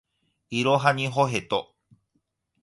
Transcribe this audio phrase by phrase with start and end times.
[0.49, 1.75] いろはにほへと